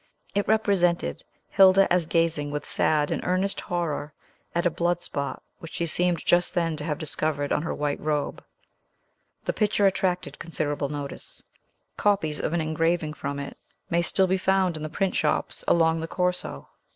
[0.33, 4.15] It represented Hilda as gazing with sad and earnest horror
[4.55, 8.43] at a bloodspot which she seemed just then to have discovered on her white robe.
[9.45, 11.43] The picture attracted considerable notice.
[11.97, 13.59] Copies of an engraving from it
[13.91, 16.69] may still be found in the print shops along the Corso.